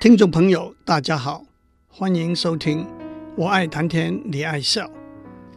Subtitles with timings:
[0.00, 1.44] 听众朋友，大家好，
[1.88, 2.84] 欢迎收听
[3.34, 4.86] 《我爱谈天，你爱笑》，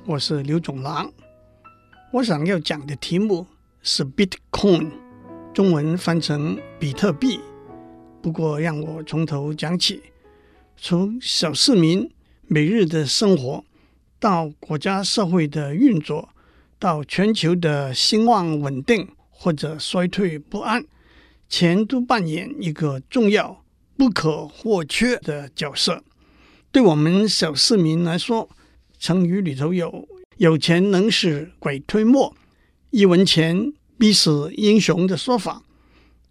[0.08, 1.14] 我是刘总郎。
[2.12, 3.46] 我想要讲的题目
[3.84, 4.90] 是 Bitcoin，
[5.54, 7.40] 中文翻成比特币。
[8.20, 10.02] 不过，让我从头讲起，
[10.76, 12.12] 从小市民
[12.48, 13.64] 每日的生活，
[14.20, 16.30] 到国家社会的运作，
[16.80, 20.84] 到全球的兴旺稳定或者衰退不安，
[21.48, 23.61] 钱都扮演一个重要。
[24.02, 26.04] 不可或缺的角色，
[26.72, 28.50] 对我们小市民来说，
[28.98, 32.36] 成语里头有“有钱能使鬼推磨”，
[32.90, 35.62] 一文钱必死英雄的说法，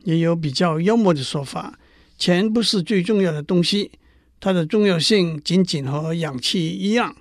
[0.03, 1.79] 也有比较幽默的说法：
[2.19, 3.93] 钱不是最重要的东西，
[4.41, 7.15] 它的重要性仅仅和氧气一样。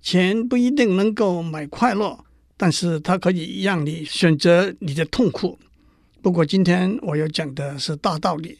[0.00, 2.24] 钱不一定能够买快乐，
[2.56, 5.58] 但是它可以让你选择你的痛苦。
[6.22, 8.58] 不过今天我要讲的是大道理。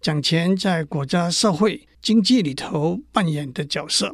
[0.00, 4.10] 讲钱在国家、社会、经济里头扮演的角色，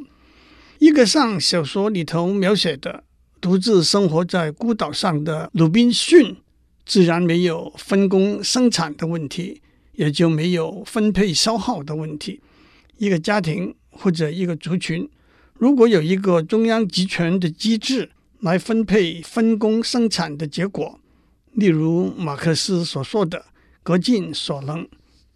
[0.81, 3.05] 一个像小说里头描写的
[3.41, 6.37] 独自生活在孤岛上的鲁滨逊，
[6.85, 12.41] 自然没有分工生产的问题，也就没有分配消耗的问题。
[12.97, 15.09] 一个家庭或者一个族群，
[15.55, 20.99] 如果有一个中央集权的机制来分配分工生产的结果，
[21.53, 23.45] 例如马克思所说的
[23.85, 24.85] “各尽所能”。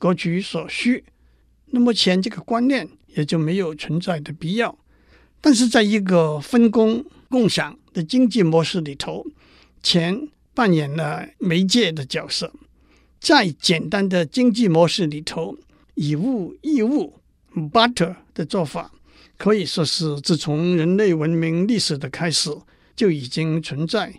[0.00, 1.04] 各取所需，
[1.66, 4.78] 那么钱这个观念也就没有存在的必要。
[5.42, 9.26] 但是，在一个分工共享的经济模式里头，
[9.82, 12.50] 钱扮演了媒介的角色。
[13.20, 15.58] 在简单的经济模式里头，
[15.94, 17.20] 以物易物
[17.70, 18.90] （barter） 的做法，
[19.36, 22.50] 可以说是自从人类文明历史的开始
[22.96, 24.18] 就已经存在。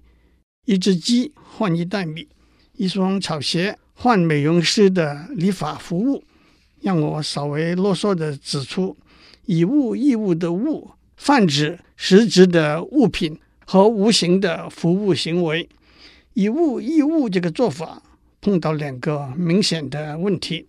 [0.66, 2.28] 一只鸡换一袋米，
[2.74, 3.80] 一双草鞋。
[4.02, 6.24] 换美容师的理发服务，
[6.82, 8.98] 让我稍微啰嗦地指出，
[9.46, 15.70] 以物易物的物，泛指实质的物品和无形的服务行为。
[16.34, 18.02] 以物易物这个做法
[18.42, 20.66] 碰到两个明显的问题：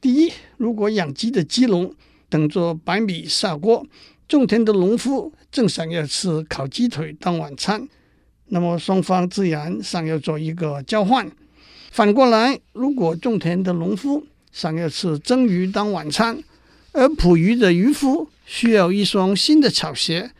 [0.00, 1.94] 第一，如果养鸡的鸡笼
[2.30, 3.86] 等着白米下锅，
[4.26, 7.86] 种田的农夫正想要吃烤鸡腿当晚餐，
[8.46, 11.30] 那么双方自然想要做一个交换。
[11.92, 16.42] 反过来，如果种田的农夫想要吃蒸鱼当晚餐，
[16.92, 20.30] 而捕鱼的渔夫需要一双新的草鞋，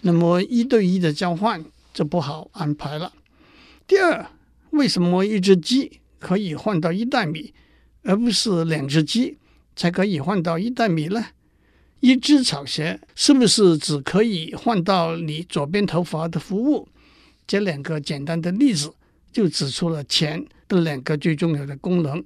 [0.00, 1.62] 那么一对一的交换
[1.92, 3.12] 就不好安排了。
[3.86, 4.26] 第二，
[4.70, 7.52] 为什么一只鸡可以换到一袋米，
[8.04, 9.36] 而不是两只鸡
[9.76, 11.22] 才可以换到一袋米呢？
[12.00, 16.88] 一只草鞋是不是只可以换到你左边头发的服务？
[17.46, 18.94] 这两个简单的例子
[19.30, 20.46] 就指出了钱。
[20.72, 22.24] 这两个最重要的功能：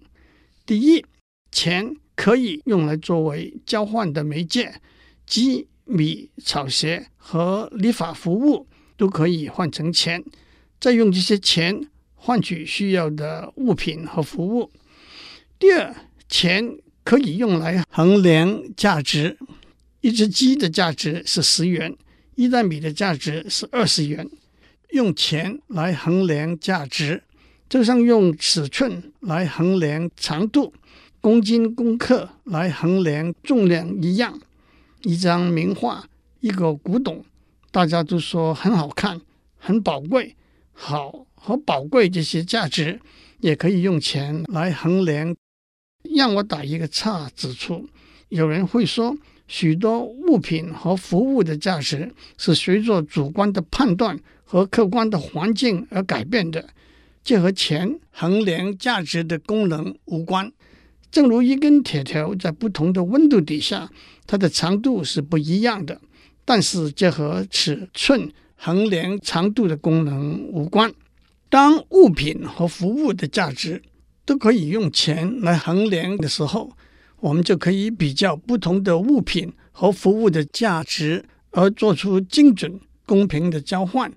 [0.65, 1.05] 第一，
[1.51, 4.81] 钱可以用来作为交换的媒介，
[5.27, 10.23] 鸡、米、草鞋和理发服务都可以换成钱，
[10.79, 14.71] 再用这些钱换取需要的物品和服务。
[15.59, 15.93] 第二，
[16.29, 19.37] 钱可以用来衡量价值，
[20.03, 21.97] 一只鸡的价值是十元，
[22.37, 24.31] 一袋米的价值是二十元，
[24.91, 27.25] 用钱来衡量价值。
[27.69, 30.73] 就像用尺寸来衡量长度，
[31.21, 34.39] 公斤公克来衡量重量一样。
[35.03, 36.05] 一张名画，
[36.41, 37.25] 一个古董，
[37.71, 39.21] 大家都说很好看，
[39.57, 40.37] 很宝贵。
[40.73, 43.01] 好和宝贵这些价值，
[43.41, 45.35] 也可以用钱来衡量。
[46.15, 47.89] 让我打一个岔，指出
[48.29, 49.17] 有人会说，
[49.49, 56.69] 许多物品和服务的价值是随着主观的判断和客观的环境而改变的。
[57.27, 60.53] 这和钱衡量价值的功能无关。
[61.11, 63.91] 正如一根铁条在不同的温度底下，
[64.29, 66.01] 它的长度是不一样的。
[66.45, 70.95] 但是这和尺寸衡量长度的功能无关。
[71.49, 73.83] 当物品和服务的价值
[74.25, 76.71] 都可以用钱来衡量的时候，
[77.19, 84.13] 我们就可以比较不同的物品和服务的价值，而做出精准公平的交换。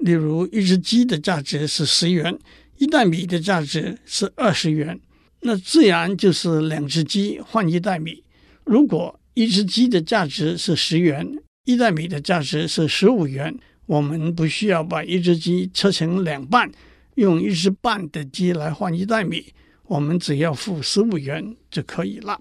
[0.00, 2.38] 例如，一只鸡的价值是十元，
[2.78, 4.98] 一袋米的价值是二十元，
[5.42, 8.24] 那自然就是两只鸡换一袋米。
[8.64, 13.54] 如果一只鸡的价值是十元，一袋米的价值是十五元，
[13.84, 16.72] 我们不需要把一只鸡切成两半，
[17.16, 19.52] 用一只半的鸡来换一袋米，
[19.84, 22.40] 我们只要付十五元就可以了。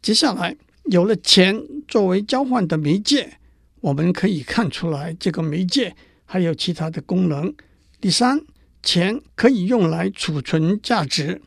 [0.00, 0.56] 接下来，
[0.86, 3.38] 有了钱作为交换的媒介，
[3.80, 5.94] 我们可以看出来这个媒介。
[6.32, 7.54] 还有其他的功能。
[8.00, 8.40] 第三，
[8.82, 11.42] 钱可以用来储存价值。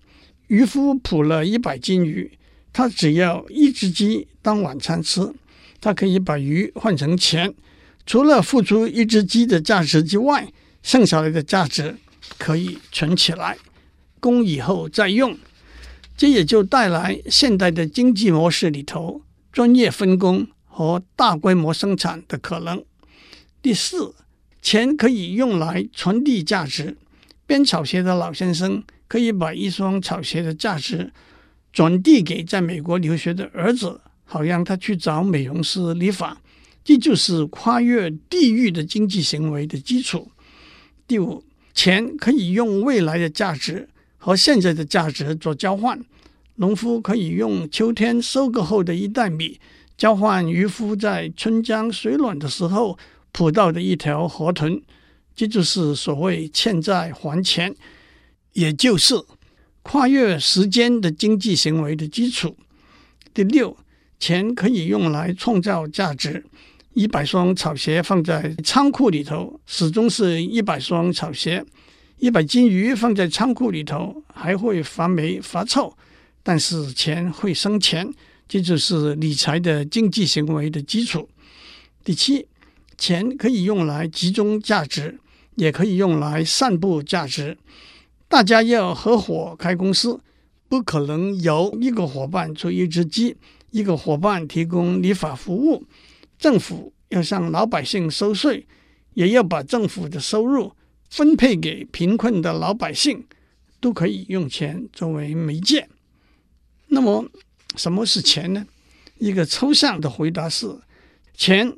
[0.46, 2.38] 渔夫捕了一百斤鱼，
[2.72, 5.34] 他只要一只鸡当晚餐吃，
[5.82, 7.52] 他可以把鱼换成钱。
[8.06, 10.54] 除了付出一只鸡的价值之外，
[10.84, 11.98] 剩下来的价值
[12.38, 13.58] 可以存起来，
[14.20, 15.36] 供以后再用。
[16.16, 22.86] 这也就带来现代的经济模式里头专业分工和大规模生产的可能。
[23.64, 24.14] 第四，
[24.66, 26.98] 钱可以用来传递价值。
[27.46, 31.14] 编草鞋的老先生可以把一双草鞋的价值
[31.72, 36.42] 转递给在美国留学的儿子，好让他去找美容师理发。
[36.84, 40.32] 这就是跨越地域的经济行为的基础。
[41.08, 41.44] 第五，
[41.76, 46.04] 钱可以用未来的价值和现在的价值做交换。
[46.56, 49.60] 农夫可以用秋天收割后的一袋米，
[49.96, 52.98] 交换渔夫在春江水暖的时候
[53.36, 54.82] 捕到的一条河豚。
[55.36, 57.76] 这就是所谓欠债还钱，
[58.54, 59.14] 也就是
[59.84, 62.56] 跨越时间的经济行为的基础。
[63.34, 63.76] 第六，
[64.18, 66.46] 钱可以用来创造价值。
[66.94, 71.62] 一百双草鞋放在仓库里头，始终是一百双草鞋；
[72.20, 75.94] 一百斤鱼放在仓库里头，还会发霉发臭。
[76.42, 78.10] 但是钱会生钱，
[78.48, 81.28] 这就是理财的经济行为的基础。
[82.06, 82.48] 第七，
[82.98, 85.20] 钱可以用来集中价值。
[85.56, 87.58] 也可以用来散布价值。
[88.28, 90.20] 大家要合伙开公司，
[90.68, 93.38] 不可能由一个伙伴出一只鸡，
[93.72, 95.86] 一个伙伴提供理发服务。
[96.38, 98.68] 政府要向老百姓收税，
[99.14, 100.74] 也要把政府的收入
[101.10, 103.26] 分配给贫困的老百姓，
[103.80, 105.88] 都可以用钱作为媒介。
[106.88, 107.26] 那么，
[107.78, 108.66] 什么是钱呢？
[109.20, 110.68] 一个抽象的回答是：
[111.34, 111.74] 钱。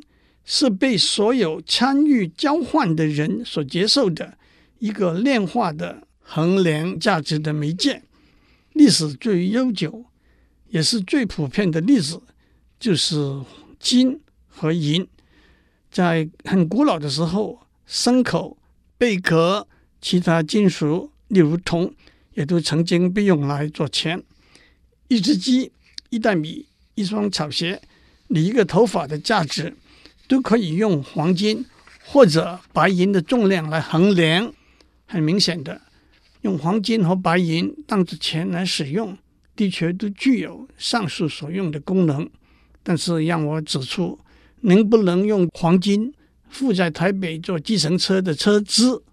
[0.49, 4.37] 是被所有参与交换的人所接受的
[4.79, 8.01] 一个量化的衡量价值的媒介。
[8.71, 10.05] 历史最悠久
[10.69, 12.21] 也是最普遍的例子
[12.79, 13.41] 就是
[13.77, 15.05] 金和银。
[15.91, 18.57] 在很古老的时候，牲口、
[18.97, 19.67] 贝壳、
[19.99, 21.93] 其他金属，例如铜，
[22.35, 24.23] 也都曾经被用来做钱。
[25.09, 25.73] 一只鸡、
[26.09, 27.81] 一袋米、一双草鞋、
[28.27, 29.75] 你一个头发的价值。
[30.27, 31.65] 都可以用黄金
[32.05, 34.53] 或者白银的重量来衡量。
[35.05, 35.81] 很明显的，
[36.41, 39.17] 用黄金和白银当作钱来使用，
[39.55, 42.29] 的确都具有上述所用的功能。
[42.83, 44.19] 但是让我指出，
[44.61, 46.13] 能不能用黄金
[46.49, 49.03] 付在台北坐计程车的车资？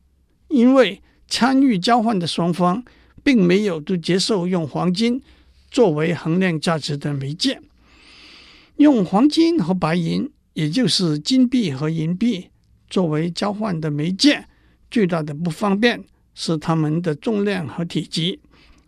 [0.49, 2.85] 因为参与交换的双方
[3.23, 5.21] 并没有都接受用黄金
[5.71, 7.61] 作为衡量价值的媒介，
[8.77, 10.31] 用黄金和白银。
[10.55, 12.49] 也就是金币和银币
[12.89, 14.47] 作为交换的媒介，
[14.91, 16.03] 最大的不方便
[16.35, 18.41] 是它们的重量和体积，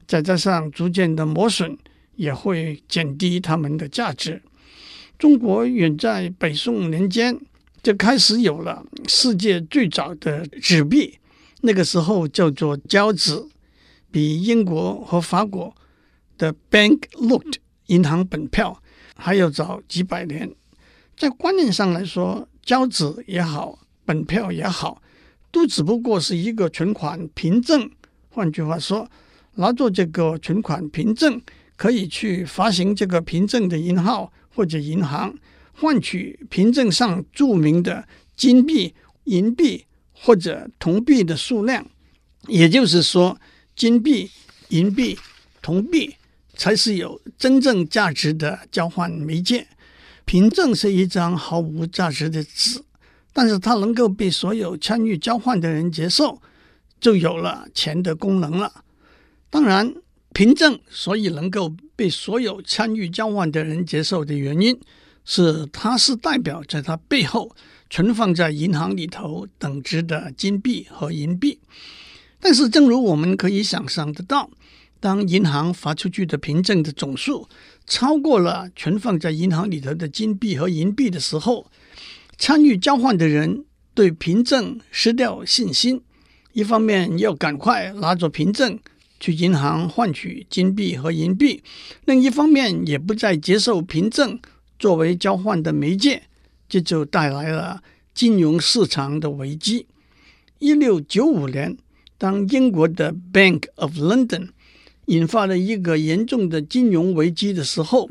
[0.06, 1.76] 再加上逐渐的磨损，
[2.14, 4.42] 也会减低它们的价值。
[5.18, 7.38] 中国远在北宋年间
[7.82, 11.18] 就开始有了世界最早的纸币，
[11.62, 13.48] 那个时候叫做交子，
[14.10, 15.74] 比英国和法国
[16.38, 17.54] 的 banknote
[17.86, 18.80] 银行本票
[19.16, 20.54] 还要早几百年。
[21.16, 25.00] 在观念上来说，交子也好，本票也好，
[25.50, 27.90] 都只不过是一个存款凭证。
[28.28, 29.08] 换句话说，
[29.54, 31.40] 拿着这个存款凭证，
[31.76, 35.34] 可以去发行这个凭证的银号或者银行，
[35.72, 38.06] 换取凭证上注明的
[38.36, 38.94] 金币、
[39.24, 41.86] 银币或者铜币的数量。
[42.46, 43.40] 也就是说，
[43.74, 44.30] 金币、
[44.68, 45.18] 银币、
[45.62, 46.14] 铜币
[46.54, 49.66] 才是有真正价值的交换媒介。
[50.26, 52.82] 凭证是一张毫无价值的纸，
[53.32, 56.42] 但是它能够被所有参与交换的人接受，
[57.00, 58.84] 就有了钱的功能了。
[59.48, 59.94] 当然，
[60.34, 64.78] 凭证所以能够被所有参与交换的人接受的原因，
[65.24, 67.54] 是它是代表在它背后
[67.88, 71.60] 存放在银行里头等值的金币和银币。
[72.40, 74.50] 但是，正如我们可以想象得到，
[74.98, 77.48] 当银行发出去的凭证的总数，
[77.86, 81.70] 超过了存放在银行里头的金币和银币的时候，
[82.36, 83.64] 参与交换的人
[83.94, 86.02] 对凭证失掉信心。
[86.52, 88.78] 一方面要赶快拿着凭证
[89.20, 91.62] 去银行换取金币和银币，
[92.06, 94.38] 另一方面也不再接受凭证
[94.78, 96.22] 作为交换的媒介，
[96.68, 97.82] 这就带来了
[98.14, 99.86] 金融市场的危机。
[100.58, 101.76] 一六九五年，
[102.16, 104.48] 当英国的 Bank of London
[105.06, 108.08] 引发了一个严重的金融危机的时候，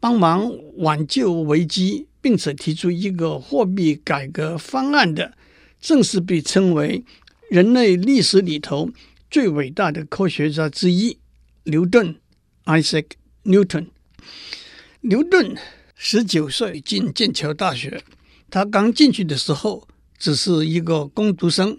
[0.00, 5.34] 帮忙挽救危机，并且提出一个货币改革方案的，
[5.80, 7.04] 正是被称为
[7.50, 8.90] 人类历史里头
[9.30, 11.18] 最伟大的科学家之一——
[11.64, 12.16] 牛顿
[12.64, 13.06] （Isaac
[13.44, 13.86] Newton）。
[15.02, 15.56] 牛顿
[15.94, 18.02] 十九岁进剑桥大学，
[18.50, 19.86] 他刚进去的时候
[20.18, 21.78] 只是一个工读生，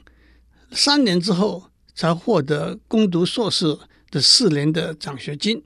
[0.72, 3.78] 三年之后才获得攻读硕士
[4.12, 5.64] 的四年的奖学金。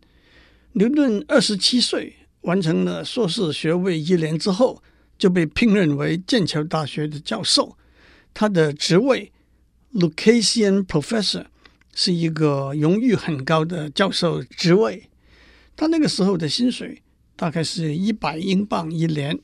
[0.74, 4.82] 牛顿二十七岁完成了硕士学位一年之后，
[5.18, 7.78] 就被聘任为剑桥大学的教授。
[8.34, 9.32] 他的职位
[9.94, 11.46] Lucasian Professor
[11.94, 15.10] 是一个荣誉很高的教授职位。
[15.76, 17.02] 他那个时候的薪水
[17.36, 19.40] 大概是一百英镑一年。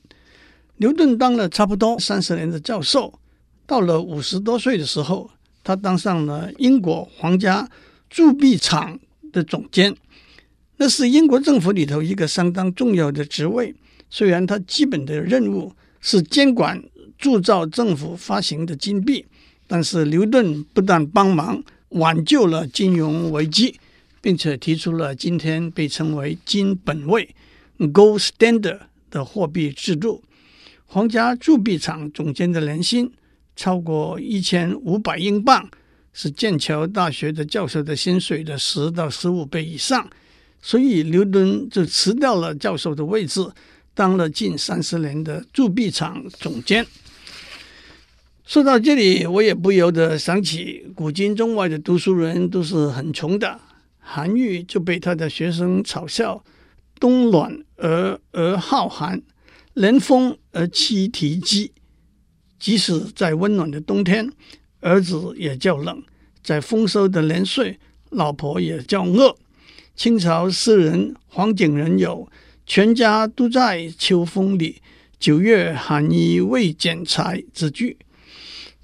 [0.78, 3.20] 牛顿当了差不多三十年的教授，
[3.68, 5.30] 到了五十多岁的时候，
[5.64, 7.70] 他当上了英国皇家
[8.10, 9.00] 铸币厂
[9.32, 9.96] 的总监。
[10.78, 13.76] 那是英国政府里头一个相当重要的职位。
[14.10, 16.82] 虽然他基本的任务是监管
[17.18, 19.26] 铸造政府发行的金币，
[19.68, 23.80] 但是牛顿不但帮忙挽救了金融危机，
[24.22, 27.36] 并且提出了今天被称为金本位
[27.78, 28.80] （Gold Standard）
[29.12, 30.24] 的货币制度。
[30.86, 33.12] 皇家铸币厂总监的年薪
[33.56, 35.70] 超过一千五百英镑，
[36.14, 40.10] 是剑桥大学的教授的薪水的十到十五倍以上。
[40.62, 43.50] 所以牛顿就辞掉了教授的位置，
[43.94, 46.86] 当了近三十年的铸币厂总监。
[48.46, 53.60] 说到这里，我也不由得想起，古今中外的读书人都是很穷的。
[54.00, 56.44] 韩愈就被他的学生嘲笑
[57.00, 59.22] ：“冬暖而而好寒，
[59.76, 61.72] 年丰而妻啼饥。”
[62.60, 64.30] 即使在温暖的冬天，
[64.82, 65.98] 儿子也叫冷；
[66.44, 69.36] 在丰收的年岁，老婆也叫饿。
[69.96, 72.30] 清朝诗人黄景仁有
[72.66, 74.82] “全家都在秋风里，
[75.20, 77.98] 九月寒衣未剪裁”之句。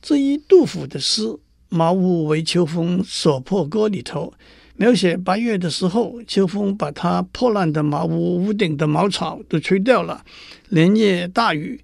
[0.02, 1.24] 这一杜甫的诗
[1.70, 4.34] 《茅屋为秋风所破歌》里头，
[4.76, 10.26] 描写八月的时候，秋风把他破烂的茅屋屋顶的茅草都吹掉了，
[10.68, 11.82] 连夜大雨，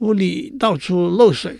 [0.00, 1.58] 屋里到处漏水。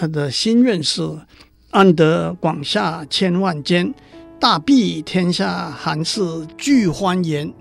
[0.00, 1.02] 他的心愿是
[1.72, 3.92] “安得广厦千万间”。
[4.38, 6.22] 大庇天下寒士
[6.56, 7.52] 俱欢颜，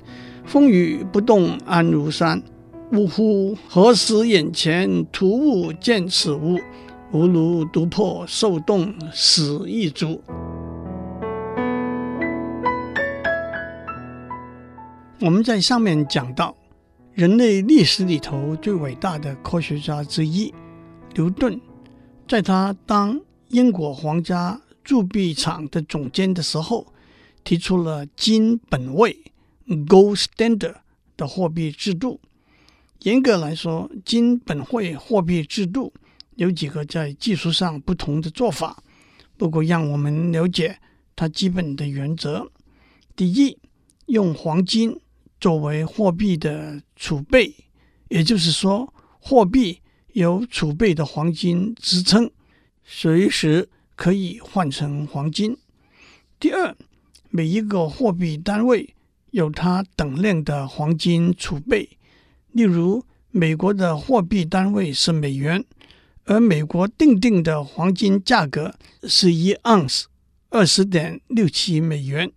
[0.46, 2.40] 风雨不动安如山。
[2.92, 3.58] 呜呼！
[3.68, 6.60] 何时眼前突兀见此屋？
[7.12, 10.22] 吾庐独破受冻死亦足。
[15.20, 16.56] 我们在上面讲到，
[17.16, 20.54] 人类历史里头最伟大的科学家之一
[21.16, 21.60] 牛顿，
[22.28, 23.20] 在他当
[23.50, 24.62] 英国皇家。
[24.84, 26.94] 铸币厂的总监的时候，
[27.44, 29.22] 提出了金本位
[29.68, 30.76] （Gold Standard）
[31.18, 32.22] 的货币制度。
[33.02, 35.92] 严格来说，金本位货币制度
[36.36, 38.82] 有几个在技术上不同的做法。
[39.36, 40.80] 不过，让我们了解
[41.18, 42.50] 它基本的原则：
[43.14, 43.58] 第一，
[44.06, 44.98] 用黄金
[45.42, 47.54] 作为货币的储备，
[48.08, 49.82] 也就是说，货币
[50.18, 52.32] 有储备的黄金支撑，
[52.84, 53.70] 随时。
[53.98, 55.58] 可以换成黄金。
[56.40, 56.78] 第二，
[57.32, 58.94] 每一个货币单位
[59.32, 61.90] 有它等量的黄金储备。
[62.52, 65.66] 例如，美国的货币单位是美元，
[66.26, 70.08] 而美国定定的黄金价格是一盎司
[70.50, 72.32] 二十点六七美元，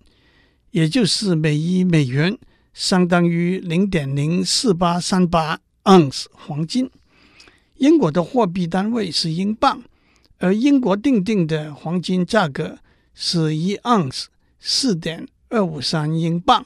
[0.70, 2.38] 也就是每一美元
[2.72, 6.90] 相当于零点零四八三八盎司黄金。
[7.80, 9.82] 英国的货币单位是英镑。
[10.38, 12.78] 而英国定定的黄金价格
[13.12, 16.64] 是一盎司四点二五三英镑，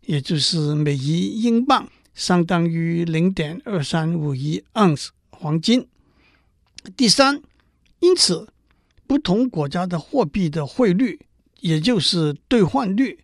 [0.00, 5.86] 也就是每一英镑相当于零点二三五一盎司黄金。
[6.96, 7.40] 第三，
[8.00, 8.48] 因此
[9.06, 11.20] 不同国家的货币的汇率，
[11.60, 13.20] 也就是兑换率，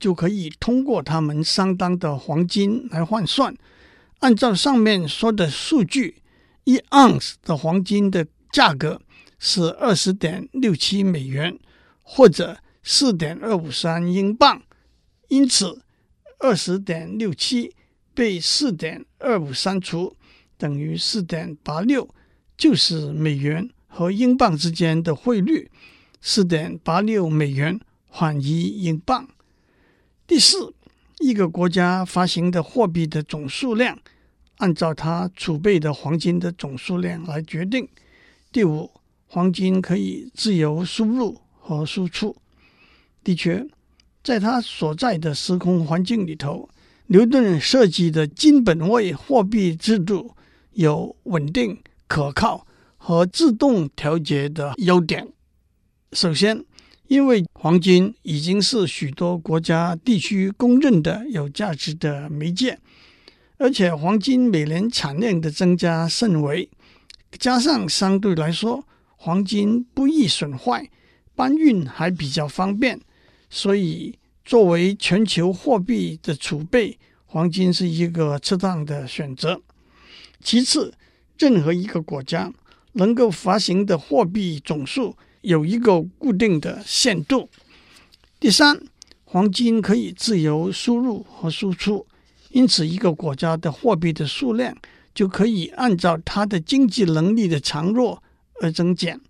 [0.00, 3.54] 就可以通过他们相当的黄金来换算。
[4.20, 6.22] 按照上面说的数据，
[6.64, 9.00] 一盎司的黄金的价格。
[9.46, 11.58] 是二十点六七美元，
[12.02, 14.62] 或者四点二五三英镑。
[15.28, 15.82] 因此，
[16.38, 17.74] 二十点六七
[18.14, 20.16] 被四点二五删除，
[20.56, 22.08] 等于四点八六，
[22.56, 25.70] 就是美元和英镑之间的汇率。
[26.22, 29.28] 四点八六美元换一英镑。
[30.26, 30.72] 第四，
[31.18, 33.98] 一个国家发行的货币的总数量，
[34.64, 37.86] 按照它储备的黄金的总数量来决定。
[38.50, 38.90] 第五。
[39.26, 42.36] 黄金可以自由输入和输出。
[43.24, 43.66] 的确，
[44.22, 46.68] 在他所在的时空环境里头，
[47.08, 50.36] 牛顿设计的金本位货币制度
[50.74, 52.64] 有稳定、可靠
[52.96, 55.26] 和自动调节的优点。
[56.12, 56.64] 首先，
[57.08, 62.78] 因为黄金已经是许多国家地区公认的有价值的媒介，
[63.56, 66.68] 而且黄金每年产量的增加甚微，
[67.38, 68.84] 加上相对来说
[69.16, 70.90] 黄金不易损坏，
[71.34, 73.00] 搬运还比较方便，
[73.48, 79.60] 所以作为全球货币的储备，黄金是一个适当的选择。
[80.42, 80.92] 其次，
[81.38, 82.52] 任何一个国家
[82.92, 87.48] 能够发行的货币总数有一个固定的限度。
[88.38, 88.78] 第三，
[89.24, 92.06] 黄金可以自由输入和输出，
[92.54, 94.76] 因此一个国家的货币的数量
[95.12, 98.22] 就可以按照它的经济能力的强弱
[98.60, 99.20] 而增减。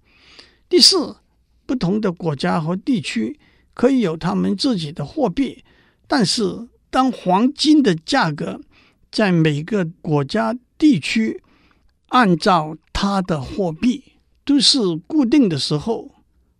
[0.69, 1.17] 第四，
[1.65, 3.39] 不同的国家和地区
[3.73, 5.65] 可以有他们自己的货币，
[6.07, 8.61] 但是当黄金的价格
[9.11, 11.43] 在每个国家地区
[12.09, 14.05] 按照它的货币
[14.45, 16.11] 都是固定的时候，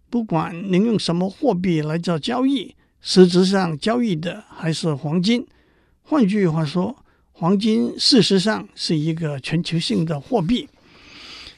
[0.09, 5.47] 不管您用什么货币来做交易，实质上交易的还是黄金。
[6.07, 6.95] 换句话说，
[7.33, 10.69] 黄金事实上是一个全球性的货币。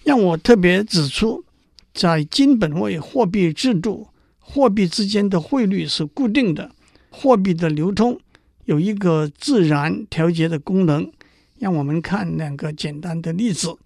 [0.04, 1.44] 让我特别指出，
[1.92, 4.06] 在金本位货币制度，
[4.38, 6.70] 货币之间的汇率是固定的，
[7.10, 8.20] 货币的流通
[8.66, 11.10] 有一个自然调节的功能。
[11.58, 13.76] 让我们看两个简单的例子。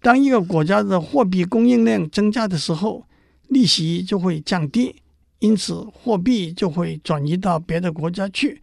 [0.00, 3.04] 当一个国家的货币供应量增加的时候，
[3.48, 4.96] 利息就会降低，
[5.40, 8.62] 因此货币就会转移到别的国家去。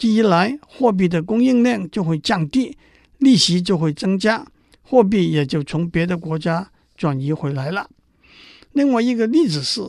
[0.00, 2.74] 这一来，货币的供应量就会降低，
[3.18, 4.46] 利息就会增加，
[4.80, 7.86] 货币也就从别的国家转移回来了。
[8.72, 9.82] 另外一个例子是，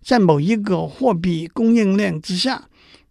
[0.00, 2.66] 在某一个货币供应量之下，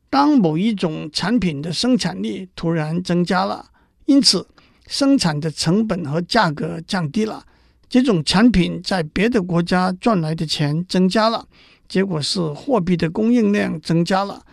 [0.09, 3.67] 当某一种产品的生产力突然增加了，
[4.05, 4.47] 因此，
[4.87, 7.45] 生产的成本和价格降低了，
[7.87, 11.47] 这种产品在别的国家赚来的钱增加了，
[11.87, 14.43] 结果是货币的供应量增加了。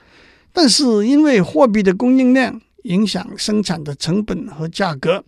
[0.55, 5.23] 但是因为货币的供应量影响生产的成本和价格，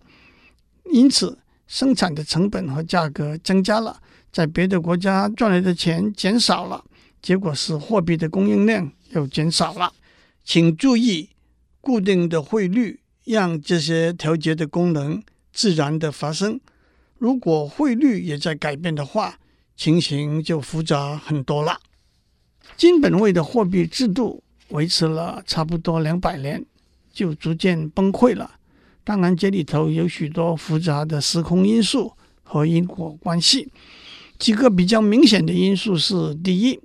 [0.91, 4.01] 因此生产的成本和价格增加了，
[4.33, 6.83] 在别的国家赚来的钱减少了，
[7.21, 9.93] 结果是货币的供应量又减少了。
[10.43, 11.29] 请注意，
[11.83, 13.01] 固定的汇率。
[13.27, 15.21] 让这些调节的功能
[15.53, 16.61] 自然的发生。
[17.19, 19.41] 如果汇率也在改变的话，
[19.77, 21.81] 情形就复杂很多了。
[22.77, 26.65] 金本位的货币制度维持了差不多两百年，
[27.13, 28.53] 就逐渐崩溃了。
[29.05, 33.71] 当然，这里头有许多复杂的时空因素和因果关系。
[34.39, 36.79] 几个比较明显的因素是：第一，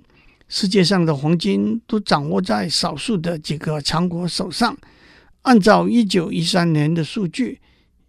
[0.48, 4.76] 世界上的黄金都掌握在少数的几个强国手上。
[5.42, 7.60] 按照一九一三年的数据，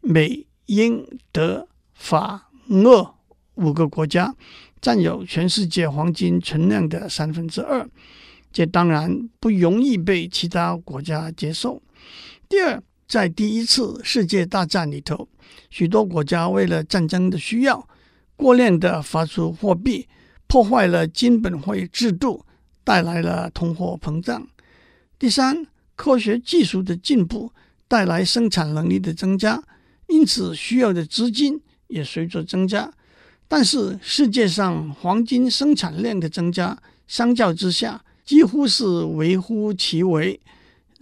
[0.02, 3.16] 美、英、德、法、俄
[3.56, 4.36] 五个国家
[4.80, 7.90] 占有全世界黄金存量的三分之二，
[8.54, 11.82] 这当然不容易被其他国家接受。
[12.48, 15.28] 第二，在第一次世界大战里头，
[15.72, 17.86] 许多国家为了战争的需要，
[18.36, 20.08] 过量的发出货币，
[20.46, 22.46] 破坏了金本位制度，
[22.84, 24.48] 带来了通货膨胀。
[25.18, 27.52] 第三，科学技术的进步
[27.88, 29.64] 带来生产能力的增加，
[30.08, 32.94] 因此需要的资金也随着增加。
[33.48, 40.40] 但是世界上黄金生产量的增加，相较之下几乎是微乎其微。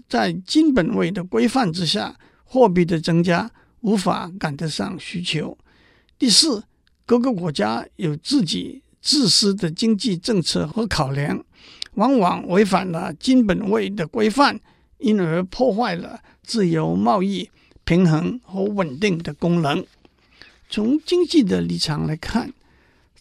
[0.07, 3.49] 在金本位的规范之下，货币的增加
[3.81, 5.57] 无法赶得上需求。
[6.17, 6.63] 第四，
[7.05, 11.43] 各个国家有自己自私的经济政策和考量，
[11.93, 14.59] 往往违反了金本位的规范。
[15.03, 17.49] 因而破坏了自由贸易
[17.83, 19.83] 平衡和稳定的功能。
[20.69, 22.53] 从经济的立场来看，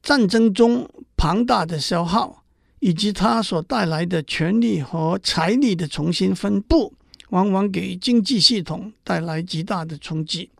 [0.03, 0.87] 战争中
[1.17, 2.40] 庞大的消耗
[2.81, 6.93] 以及它所带来的权力和财力的重新分布，
[7.29, 10.51] 往往给经济系统带来极大的冲击。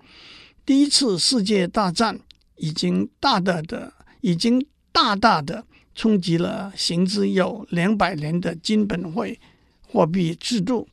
[0.65, 2.21] 第一次世界大战
[2.57, 9.41] 已经大大的、已经大大的冲击了行之有两百年的金本位
[9.87, 10.89] 货币制度。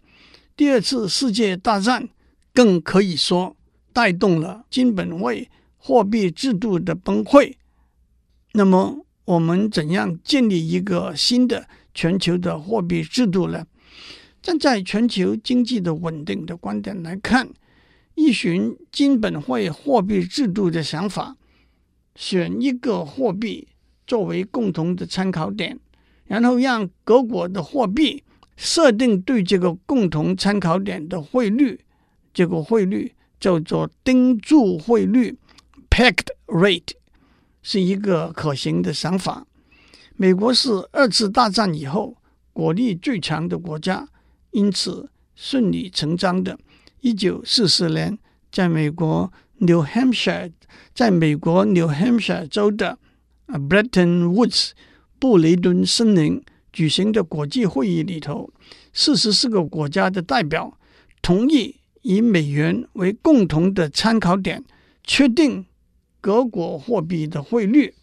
[0.55, 2.09] 第二次世界大战
[2.53, 3.55] 更可以说
[3.93, 7.53] 带动了金本位货币制度的崩溃。
[8.53, 13.67] 那么，我们怎样建立一个新的全球的货币制度呢？
[14.41, 17.49] 站在全球经济的稳定的观点来看，
[18.15, 21.35] 一循金本位货币制度的想法，
[22.15, 23.67] 选一个货币
[24.05, 25.77] 作为共同的参考点，
[26.27, 28.23] 然后让各国的货币。
[28.55, 31.79] 设定对这个共同参考点的汇率，
[32.33, 35.37] 这个汇率叫做钉住汇率
[35.91, 36.96] （pegged rate），
[37.69, 39.45] 是一个可行的想法。
[40.15, 42.15] 美国是二次大战以后
[42.53, 44.07] 国力最强的国家，
[44.51, 46.57] 因此顺理成章的，
[47.01, 48.17] 一九四四年，
[48.49, 50.53] 在美国 New Hampshire，
[50.95, 52.97] 在美国 New Hampshire 州的
[53.47, 54.69] Bretton Woods
[55.19, 58.49] 布雷顿森林举行的国际会议里头，
[58.93, 60.77] 四十四个国家的代表
[61.21, 64.63] 同意以美元为共同的参考点，
[65.03, 65.65] 确定
[66.21, 67.93] 各国货币的汇率。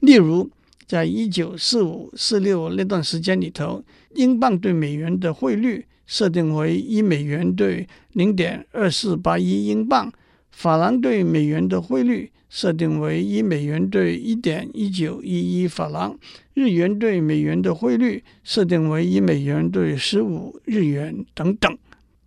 [0.00, 0.50] 例如，
[0.86, 3.82] 在一九四五、四六那段时间里头，
[4.14, 10.10] 英镑对美元的汇率设定为一美元兑零点二四八一英镑；
[10.50, 16.16] 法郎对美元的汇率设定为一美元兑一点一九一一法郎；
[16.54, 21.76] 日元对美元的汇率设定为一美元兑十五日元等等。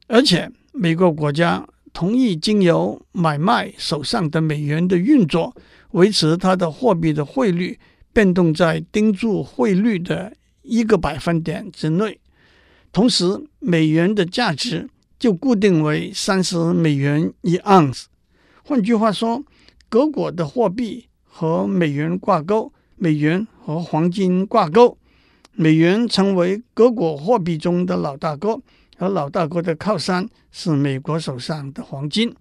[0.08, 1.68] 而且，每个国家
[2.02, 5.56] 同意经由买卖手上的美元的运作，
[5.92, 7.78] 维持它的货币的汇率。
[8.12, 10.34] 变动在盯住汇率的
[10.64, 12.20] 一个百分点之内，
[12.92, 18.08] 同时美元的价值就固定为三十美元一盎司。
[18.64, 19.44] 换句话说，
[19.88, 24.98] 各国的货币和美元挂钩，美元和黄金挂钩，
[25.54, 28.60] 美元成为各国货币中的老大哥，
[29.02, 32.32] 和老大哥的靠山是美国手上的黄金。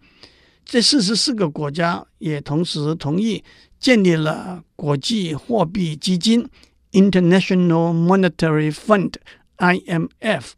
[0.62, 3.42] 这四十四个国家也同时同意。
[3.78, 6.46] 建立了国际货币基金
[6.92, 10.50] （International Monetary Fund，IMF），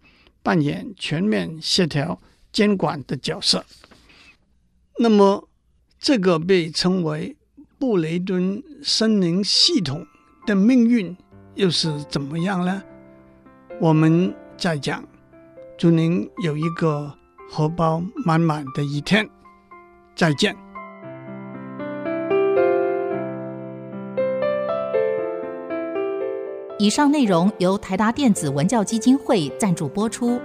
[0.43, 3.65] 扮演全面协调监管的角色。
[4.99, 5.49] 那么，
[6.01, 7.37] 这个被称为
[7.79, 10.05] 布雷顿森林系统
[10.49, 11.17] 的命运
[11.55, 12.83] 又是怎么样呢？
[13.81, 15.12] 我们再讲。
[15.83, 17.13] 祝您有一个
[17.51, 19.29] 荷包满满的一天。
[20.15, 20.55] 再见。
[26.79, 30.41] 以上内容由台达电子文教基金会赞助播出。